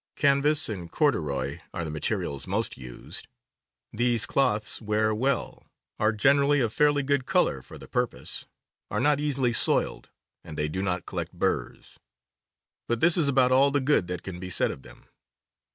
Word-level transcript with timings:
Canvas 0.15 0.67
and 0.67 0.91
cordu 0.91 1.21
roy 1.21 1.61
are 1.75 1.85
the 1.85 1.91
materials 1.91 2.47
most 2.47 2.75
used. 2.75 3.27
These 3.93 4.25
cloths 4.25 4.81
wear 4.81 5.13
well, 5.13 5.67
are 5.99 6.11
generally 6.11 6.59
of 6.59 6.73
fairly 6.73 7.03
good 7.03 7.27
color 7.27 7.61
for 7.61 7.77
the 7.77 7.87
purpose, 7.87 8.47
are 8.89 8.99
not 8.99 9.19
easily 9.19 9.53
soiled, 9.53 10.09
and 10.43 10.57
they 10.57 10.69
do 10.69 10.81
not 10.81 11.05
collect 11.05 11.33
burs; 11.33 11.99
but 12.87 12.99
this 12.99 13.15
is 13.15 13.27
about 13.27 13.51
all 13.51 13.69
the 13.69 13.79
good 13.79 14.07
that 14.07 14.23
can 14.23 14.39
be 14.39 14.49
said 14.49 14.71
of 14.71 14.81
them. 14.81 15.05